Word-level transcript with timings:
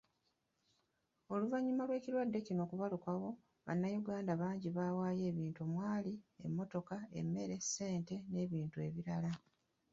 Oluvannyuma 1.33 1.83
lw'ekirwadde 1.87 2.39
kino 2.47 2.61
okubalukawo, 2.65 3.27
Bannayuganda 3.65 4.33
bangi 4.41 4.67
baawaayo 4.77 5.23
ebintu 5.31 5.59
omwali; 5.67 6.13
emmotoka, 6.45 6.95
emmere, 7.19 7.55
ssente 7.65 8.15
n'ebintu 8.31 8.77
ebirala 8.87 9.31